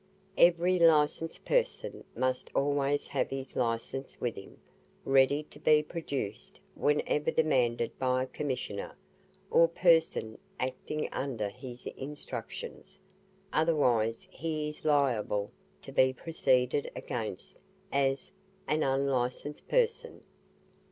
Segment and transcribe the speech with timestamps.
[0.39, 4.57] Every Licensed Person must always have his Licence with him,
[5.05, 8.97] ready to be produced whenever demanded by a Commissioner,
[9.51, 12.97] or Person acting under his instructions,
[13.53, 15.51] otherwise he is liable
[15.83, 17.59] to be proceeded against
[17.91, 18.31] as
[18.67, 20.23] an Unlicensed person.